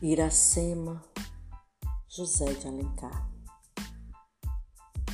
Iracema, 0.00 1.02
José 2.08 2.54
de 2.54 2.68
Alencar. 2.68 3.28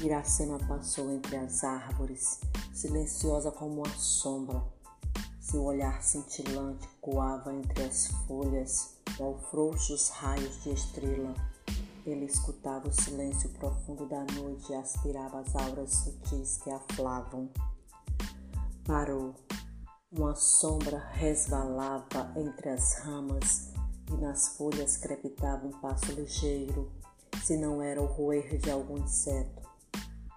Iracema 0.03 0.59
passou 0.59 1.11
entre 1.11 1.39
as 1.39 1.65
árvores, 1.65 2.39
silenciosa 2.71 3.51
como 3.51 3.81
uma 3.81 3.95
sombra. 3.95 4.63
Seu 5.41 5.65
olhar 5.65 6.03
cintilante 6.03 6.87
coava 7.01 7.55
entre 7.55 7.83
as 7.83 8.09
folhas, 8.27 8.99
qual 9.17 9.39
frouxos 9.51 10.11
raios 10.11 10.63
de 10.63 10.75
estrela. 10.75 11.33
Ele 12.05 12.27
escutava 12.27 12.87
o 12.87 12.93
silêncio 12.93 13.49
profundo 13.55 14.07
da 14.07 14.23
noite 14.35 14.71
e 14.71 14.75
aspirava 14.75 15.41
as 15.41 15.57
auras 15.57 15.95
sutis 15.95 16.59
que 16.59 16.71
aflavam. 16.71 17.49
Parou. 18.85 19.35
Uma 20.13 20.37
sombra 20.37 20.99
resvalava 21.15 22.31
entre 22.37 22.69
as 22.69 22.99
ramas 22.99 23.74
e 24.11 24.17
nas 24.17 24.57
folhas 24.57 24.97
crepitava 24.97 25.67
um 25.67 25.71
passo 25.71 26.13
ligeiro, 26.13 26.91
se 27.43 27.57
não 27.57 27.83
era 27.83 28.01
o 28.01 28.07
roer 28.07 28.59
de 28.59 28.71
algum 28.71 28.99
inseto. 28.99 29.63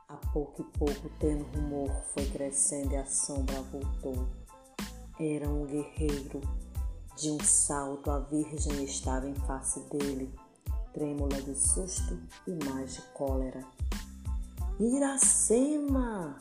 A 0.08 0.16
pouco 0.32 0.62
e 0.62 0.78
pouco, 0.78 1.10
tendo 1.20 1.44
rumor, 1.56 1.92
foi 2.14 2.26
crescendo 2.28 2.94
e 2.94 2.98
a 2.98 3.06
sombra 3.06 3.62
voltou. 3.64 4.28
Era 5.20 5.50
um 5.50 5.66
guerreiro. 5.66 6.42
De 7.16 7.32
um 7.32 7.40
salto, 7.40 8.12
a 8.12 8.20
virgem 8.20 8.84
estava 8.84 9.28
em 9.28 9.34
face 9.34 9.80
dele, 9.90 10.32
trêmula 10.94 11.42
de 11.42 11.56
susto 11.56 12.20
e 12.46 12.52
mais 12.66 12.94
de 12.94 13.02
cólera. 13.14 13.66
Iracema! 14.80 16.38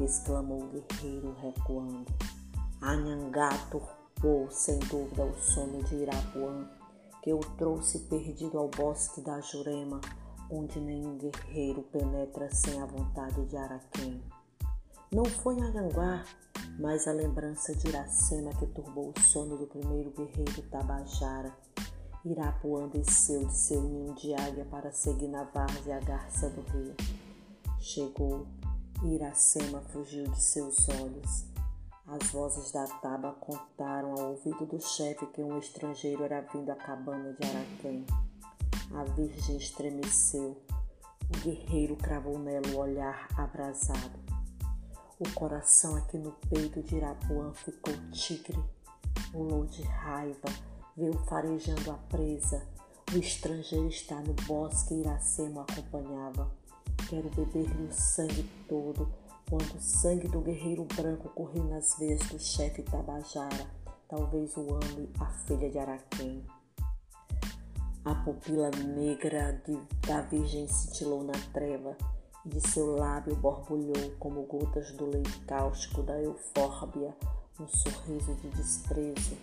exclamou 0.00 0.62
o 0.62 0.68
guerreiro, 0.68 1.36
recuando. 1.40 2.10
Anhangato 2.80 3.82
ou, 4.22 4.50
sem 4.50 4.78
dúvida, 4.78 5.24
o 5.24 5.34
sono 5.34 5.82
de 5.84 5.96
Irapuã, 5.96 6.68
que 7.22 7.32
o 7.32 7.40
trouxe 7.56 8.00
perdido 8.00 8.58
ao 8.58 8.68
bosque 8.68 9.20
da 9.20 9.40
Jurema, 9.40 10.00
onde 10.50 10.78
nenhum 10.80 11.16
guerreiro 11.16 11.82
penetra 11.84 12.50
sem 12.54 12.80
a 12.80 12.86
vontade 12.86 13.44
de 13.46 13.56
Araquém. 13.56 14.22
Não 15.10 15.24
foi 15.24 15.60
Anhanguá, 15.60 16.24
mas 16.78 17.06
a 17.06 17.12
lembrança 17.12 17.74
de 17.74 17.88
Iracema 17.88 18.50
que 18.54 18.66
turbou 18.66 19.12
o 19.16 19.20
sono 19.20 19.56
do 19.56 19.66
primeiro 19.66 20.10
guerreiro 20.10 20.62
Tabajara. 20.70 21.56
Irapuã 22.24 22.88
desceu 22.88 23.44
de 23.46 23.56
seu 23.56 23.82
ninho 23.82 24.14
de 24.14 24.34
águia 24.34 24.64
para 24.64 24.90
seguir 24.92 25.28
na 25.28 25.44
várzea 25.44 25.98
a 25.98 26.00
garça 26.00 26.48
do 26.50 26.62
rio. 26.72 26.94
Chegou 27.78 28.46
e 29.02 29.14
Iracema 29.14 29.80
fugiu 29.82 30.24
de 30.24 30.42
seus 30.42 30.88
olhos. 30.88 31.53
As 32.20 32.30
vozes 32.30 32.70
da 32.70 32.86
taba 32.86 33.32
contaram 33.40 34.12
ao 34.12 34.30
ouvido 34.30 34.64
do 34.66 34.80
chefe 34.80 35.26
que 35.26 35.42
um 35.42 35.58
estrangeiro 35.58 36.22
era 36.22 36.42
vindo 36.42 36.70
à 36.70 36.76
cabana 36.76 37.32
de 37.32 37.44
Araquém. 37.44 38.06
A 38.94 39.02
virgem 39.02 39.56
estremeceu. 39.56 40.56
O 41.28 41.38
guerreiro 41.42 41.96
cravou 41.96 42.38
nela 42.38 42.68
o 42.68 42.76
olhar 42.76 43.26
abrasado. 43.36 44.16
O 45.18 45.28
coração 45.34 45.96
aqui 45.96 46.16
no 46.16 46.30
peito 46.48 46.84
de 46.84 46.94
Irapuã 46.94 47.52
ficou 47.52 47.92
tigre. 48.12 48.62
Pulou 49.32 49.66
de 49.66 49.82
raiva, 49.82 50.48
veio 50.96 51.18
farejando 51.24 51.90
a 51.90 51.94
presa. 51.94 52.64
O 53.12 53.18
estrangeiro 53.18 53.88
está 53.88 54.20
no 54.20 54.34
bosque 54.46 54.94
e 54.94 55.00
Iracema 55.00 55.62
o 55.62 55.64
acompanhava. 55.64 56.48
Quero 57.08 57.28
beber-lhe 57.30 57.88
o 57.88 57.92
sangue 57.92 58.48
todo 58.68 59.23
quando 59.48 59.74
o 59.74 59.80
sangue 59.80 60.28
do 60.28 60.40
guerreiro 60.40 60.84
branco 60.96 61.28
correu 61.30 61.64
nas 61.64 61.96
veias 61.98 62.20
do 62.28 62.38
chefe 62.38 62.82
Tabajara, 62.82 63.66
talvez 64.08 64.56
o 64.56 64.74
ame 64.74 65.10
a 65.20 65.26
filha 65.46 65.70
de 65.70 65.78
Araquém. 65.78 66.44
A 68.04 68.14
pupila 68.16 68.70
negra 68.70 69.60
de, 69.66 69.78
da 70.06 70.20
virgem 70.22 70.68
cintilou 70.68 71.24
na 71.24 71.32
treva 71.52 71.96
e 72.44 72.48
de 72.50 72.68
seu 72.68 72.96
lábio 72.96 73.34
borbulhou 73.36 74.12
como 74.18 74.42
gotas 74.42 74.92
do 74.92 75.06
leite 75.06 75.38
cáustico 75.40 76.02
da 76.02 76.20
eufórbia 76.20 77.14
um 77.60 77.68
sorriso 77.68 78.34
de 78.34 78.48
desprezo. 78.50 79.36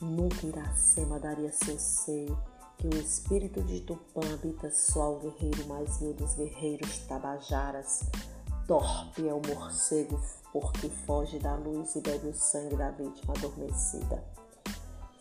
Nunca 0.00 0.46
Iracema 0.46 1.18
daria 1.18 1.52
seu 1.52 1.78
seio, 1.78 2.38
que 2.76 2.86
o 2.86 2.94
espírito 2.96 3.62
de 3.62 3.80
Tupã 3.80 4.20
habita 4.32 4.70
só 4.70 5.14
o 5.14 5.20
guerreiro 5.20 5.66
mais 5.66 5.98
vil 5.98 6.14
dos 6.14 6.34
guerreiros 6.34 6.98
tabajaras, 7.06 8.02
Torpe 8.68 9.26
é 9.26 9.32
o 9.32 9.40
morcego 9.40 10.20
porque 10.52 10.90
foge 10.90 11.38
da 11.38 11.54
luz 11.54 11.96
e 11.96 12.02
bebe 12.02 12.28
o 12.28 12.34
sangue 12.34 12.76
da 12.76 12.90
vítima 12.90 13.32
adormecida. 13.34 14.22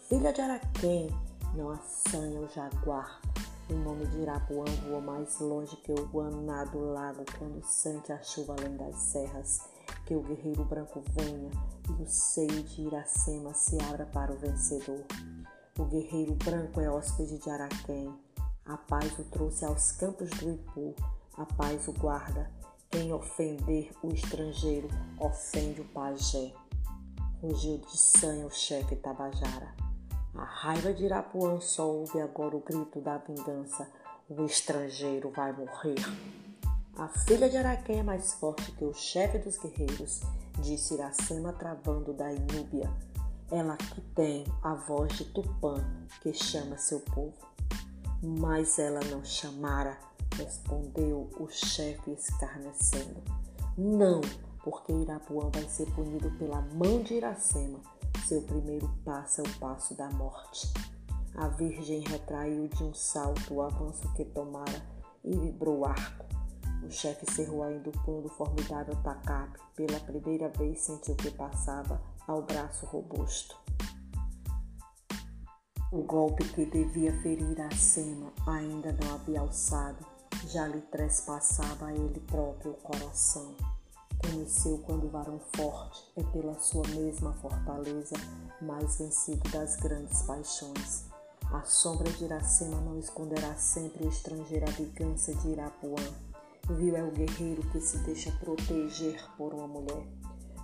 Filha 0.09 0.33
de 0.33 0.41
Araquém, 0.41 1.09
não 1.55 1.69
assanha 1.69 2.41
o 2.41 2.49
jaguar. 2.49 3.21
O 3.69 3.73
nome 3.73 4.05
de 4.07 4.17
Irapuã 4.17 4.65
voa 4.83 4.99
mais 4.99 5.39
longe 5.39 5.77
que 5.77 5.93
o 5.93 6.07
guaná 6.07 6.65
do 6.65 6.91
lago 6.91 7.23
quando 7.39 7.63
sente 7.63 8.11
a 8.11 8.21
chuva 8.21 8.53
além 8.59 8.75
das 8.75 8.97
serras. 8.97 9.61
Que 10.05 10.13
o 10.13 10.23
guerreiro 10.23 10.65
branco 10.65 11.01
venha 11.13 11.51
e 11.87 12.03
o 12.03 12.05
seio 12.05 12.63
de 12.63 12.81
Iracema 12.81 13.53
se 13.53 13.81
abra 13.83 14.05
para 14.07 14.33
o 14.33 14.37
vencedor. 14.37 15.05
O 15.79 15.85
guerreiro 15.85 16.35
branco 16.35 16.81
é 16.81 16.89
hóspede 16.89 17.37
de 17.37 17.49
Araquém. 17.49 18.13
A 18.65 18.75
paz 18.75 19.17
o 19.17 19.23
trouxe 19.23 19.63
aos 19.63 19.93
campos 19.93 20.29
do 20.31 20.51
Ipu. 20.51 20.93
A 21.37 21.45
paz 21.45 21.87
o 21.87 21.93
guarda 21.93 22.56
quem 22.89 23.11
ofender 23.11 23.91
o 24.01 24.13
estrangeiro 24.13 24.87
ofende 25.19 25.81
o 25.81 25.85
pajé. 25.85 26.53
Rugiu 27.41 27.77
de 27.77 27.97
sangue 27.97 28.45
o 28.45 28.49
chefe 28.49 28.95
Tabajara. 28.95 29.73
A 30.33 30.43
raiva 30.43 30.93
de 30.93 31.05
Irapuã 31.05 31.59
só 31.59 31.89
ouve 31.89 32.21
agora 32.21 32.55
o 32.55 32.61
grito 32.61 33.01
da 33.01 33.17
vingança. 33.17 33.87
O 34.29 34.43
estrangeiro 34.45 35.31
vai 35.31 35.51
morrer. 35.51 35.95
A 36.97 37.07
filha 37.07 37.49
de 37.49 37.57
Araquém 37.57 37.99
é 37.99 38.03
mais 38.03 38.33
forte 38.33 38.71
que 38.71 38.83
o 38.83 38.93
chefe 38.93 39.37
dos 39.37 39.57
guerreiros, 39.57 40.21
disse 40.59 40.95
Iracema 40.95 41.53
travando 41.53 42.13
da 42.13 42.31
Inúbia. 42.31 42.91
Ela 43.51 43.77
que 43.77 44.01
tem 44.01 44.45
a 44.63 44.73
voz 44.73 45.13
de 45.13 45.25
Tupã, 45.25 45.75
que 46.21 46.33
chama 46.33 46.77
seu 46.77 46.99
povo. 46.99 47.33
Mas 48.21 48.79
ela 48.79 48.99
não 49.11 49.23
chamara 49.23 49.97
respondeu 50.35 51.29
o 51.39 51.47
chefe 51.49 52.11
escarnecendo. 52.11 53.21
Não, 53.77 54.21
porque 54.63 54.91
Irapuã 54.91 55.49
vai 55.51 55.63
ser 55.69 55.85
punido 55.93 56.31
pela 56.31 56.61
mão 56.73 57.01
de 57.03 57.15
Iracema. 57.15 57.79
Seu 58.25 58.41
primeiro 58.41 58.89
passo 59.05 59.41
é 59.41 59.43
o 59.43 59.59
passo 59.59 59.93
da 59.95 60.09
morte. 60.09 60.71
A 61.35 61.47
virgem 61.47 62.01
retraiu 62.01 62.67
de 62.67 62.83
um 62.83 62.93
salto 62.93 63.53
o 63.53 63.61
avanço 63.61 64.11
que 64.13 64.25
tomara 64.25 64.81
e 65.23 65.35
vibrou 65.37 65.79
o 65.79 65.85
arco. 65.85 66.25
O 66.83 66.89
chefe 66.89 67.31
cerrou 67.31 67.63
ainda 67.63 67.89
o 67.89 68.03
punho 68.03 68.23
do 68.23 68.29
formidável 68.29 68.95
tacape. 69.03 69.59
Pela 69.75 69.99
primeira 69.99 70.49
vez 70.49 70.81
sentiu 70.81 71.15
que 71.15 71.29
passava 71.31 72.01
ao 72.27 72.41
braço 72.41 72.85
robusto. 72.87 73.55
O 75.91 76.01
golpe 76.01 76.43
que 76.49 76.65
devia 76.65 77.13
ferir 77.21 77.57
a 77.61 77.69
ainda 78.51 78.91
não 79.01 79.15
havia 79.15 79.39
alçado 79.39 80.16
já 80.45 80.67
lhe 80.67 80.81
trespassava 80.81 81.87
a 81.87 81.93
ele 81.93 82.19
próprio 82.21 82.71
o 82.71 82.75
coração. 82.75 83.55
Conheceu 84.19 84.79
quando 84.79 85.05
o 85.05 85.09
varão 85.09 85.39
forte 85.55 86.03
é 86.15 86.23
pela 86.23 86.53
sua 86.59 86.87
mesma 86.87 87.33
fortaleza 87.33 88.15
mais 88.61 88.97
vencido 88.97 89.49
das 89.51 89.75
grandes 89.75 90.21
paixões. 90.23 91.05
A 91.51 91.61
sombra 91.63 92.11
de 92.11 92.25
Iracema 92.25 92.79
não 92.81 92.99
esconderá 92.99 93.55
sempre 93.55 94.05
o 94.05 94.09
estrangeiro 94.09 94.65
a 94.67 94.71
vingança 94.71 95.33
de 95.33 95.49
Irapuã. 95.49 95.95
Viu 96.69 96.95
é 96.95 97.03
o 97.03 97.11
guerreiro 97.11 97.61
que 97.71 97.79
se 97.79 97.97
deixa 97.99 98.31
proteger 98.33 99.23
por 99.37 99.53
uma 99.53 99.67
mulher. 99.67 100.05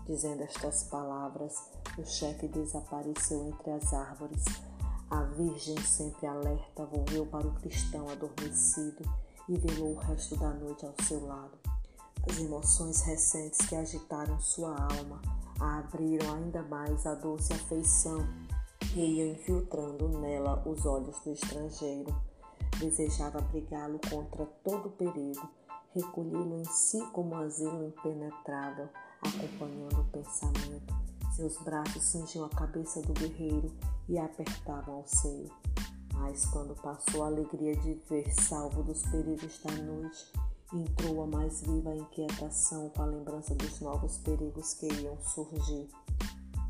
Dizendo 0.06 0.44
estas 0.44 0.84
palavras, 0.84 1.56
o 1.98 2.04
chefe 2.04 2.48
desapareceu 2.48 3.48
entre 3.48 3.72
as 3.72 3.94
árvores. 3.94 4.44
A 5.10 5.24
virgem, 5.24 5.80
sempre 5.84 6.28
alerta, 6.28 6.86
volveu 6.86 7.26
para 7.26 7.48
o 7.48 7.54
cristão 7.54 8.10
adormecido 8.10 9.04
e 9.48 9.58
velou 9.58 9.94
o 9.94 10.00
resto 10.00 10.36
da 10.38 10.50
noite 10.50 10.86
ao 10.86 10.94
seu 11.06 11.26
lado. 11.26 11.58
As 12.30 12.38
emoções 12.40 13.02
recentes 13.02 13.66
que 13.68 13.76
agitaram 13.76 14.40
sua 14.40 14.70
alma 14.70 15.22
a 15.60 15.80
abriram 15.80 16.34
ainda 16.34 16.62
mais 16.64 17.06
a 17.06 17.16
doce 17.16 17.54
afeição 17.54 18.26
que 18.80 19.00
ia 19.00 19.32
infiltrando 19.32 20.08
nela 20.20 20.62
os 20.66 20.86
olhos 20.86 21.20
do 21.22 21.32
estrangeiro. 21.32 22.16
Desejava 22.80 23.40
abrigá-lo 23.40 24.00
contra 24.10 24.46
todo 24.64 24.90
perigo, 24.92 25.50
recolhê-lo 25.94 26.60
em 26.60 26.66
si 26.66 27.00
como 27.12 27.36
um 27.36 27.40
asilo 27.40 27.88
impenetrável, 27.88 28.90
acompanhando 29.22 30.02
o 30.02 30.06
pensamento. 30.06 30.94
Seus 31.36 31.58
braços 31.58 32.04
cingiam 32.04 32.46
a 32.46 32.50
cabeça 32.50 33.02
do 33.02 33.14
guerreiro 33.14 33.72
e 34.08 34.18
a 34.18 34.26
apertavam 34.26 34.96
ao 34.96 35.08
seio. 35.08 35.50
Mas 36.14 36.46
quando 36.46 36.76
passou 36.76 37.24
a 37.24 37.28
alegria 37.28 37.76
de 37.76 37.94
ver 38.10 38.32
salvo 38.34 38.84
dos 38.84 39.02
perigos 39.04 39.60
da 39.64 39.72
noite, 39.72 40.32
entrou 40.74 41.24
a 41.24 41.28
mais 41.28 41.62
viva 41.62 41.96
inquietação 41.96 42.90
com 42.90 43.02
a 43.04 43.06
lembrança 43.06 43.54
dos 43.56 43.80
novos 43.80 44.18
perigos 44.18 44.74
que 44.74 44.88
iam 44.88 45.18
surgir. 45.22 45.90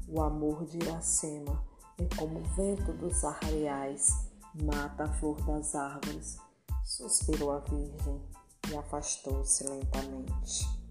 O 0.08 0.22
amor 0.22 0.66
de 0.66 0.78
Iracema 0.78 1.64
é 1.98 2.16
como 2.16 2.40
o 2.40 2.44
vento 2.56 2.92
dos 2.94 3.24
arraiais 3.24 4.28
mata 4.64 5.06
a 5.06 5.14
flor 5.14 5.42
das 5.46 5.74
árvores, 5.76 6.38
suspirou 6.84 7.52
a 7.52 7.60
Virgem 7.60 8.22
e 8.70 8.76
afastou-se 8.76 9.64
lentamente. 9.64 10.83